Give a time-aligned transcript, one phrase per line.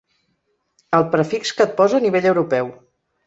[0.99, 2.73] El prefix que et posa a nivell europeu.